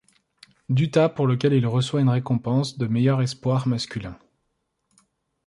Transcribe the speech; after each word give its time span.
Dutta 0.67 1.09
pour 1.09 1.27
lequel 1.27 1.53
il 1.53 1.67
reçoit 1.67 2.01
une 2.01 2.09
récompense 2.09 2.79
de 2.79 2.87
meilleur 2.87 3.21
espoir 3.21 3.67
masculin. 3.67 4.17